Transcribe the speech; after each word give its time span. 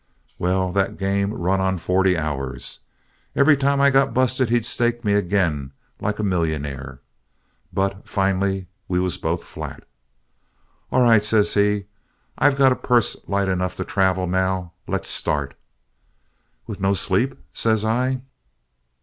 "Well, 0.39 0.71
that 0.71 0.97
game 0.97 1.31
run 1.31 1.61
on 1.61 1.77
forty 1.77 2.17
hours. 2.17 2.79
Every 3.35 3.55
time 3.55 3.79
I 3.79 3.91
got 3.91 4.15
busted 4.15 4.49
he 4.49 4.63
staked 4.63 5.05
me 5.05 5.13
agin 5.13 5.73
like 5.99 6.17
a 6.17 6.23
millionaire. 6.23 7.01
But 7.71 8.09
finally 8.09 8.65
we 8.87 8.99
was 8.99 9.17
both 9.17 9.43
flat. 9.43 9.83
"'All 10.91 11.03
right,' 11.03 11.23
says 11.23 11.53
he, 11.53 11.85
'I 12.39 12.53
got 12.55 12.71
a 12.71 12.75
purse 12.75 13.15
light 13.29 13.47
enough 13.47 13.75
for 13.75 13.83
travel 13.83 14.25
now. 14.25 14.73
Let's 14.87 15.07
start.' 15.07 15.53
"'Without 16.65 16.81
no 16.81 16.93
sleep?' 16.95 17.37
says 17.53 17.85
I. 17.85 18.21